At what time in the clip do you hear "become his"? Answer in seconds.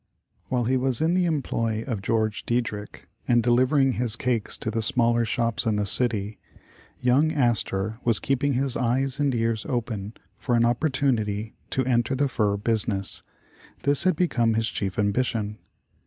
14.15-14.69